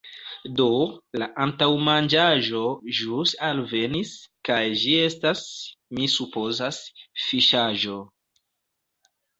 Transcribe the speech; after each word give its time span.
Do, 0.59 0.65
la 1.23 1.27
antaŭmanĝaĵo 1.45 2.63
ĵus 3.01 3.35
alvenis 3.51 4.15
kaj 4.51 4.59
ĝi 4.87 4.97
estas, 5.05 5.45
mi 5.99 6.11
supozas, 6.19 6.85
fiŝaĵo. 7.29 8.05